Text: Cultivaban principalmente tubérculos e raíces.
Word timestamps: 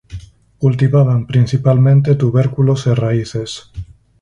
Cultivaban 0.61 1.21
principalmente 1.31 2.15
tubérculos 2.23 2.79
e 2.91 2.93
raíces. 3.03 3.49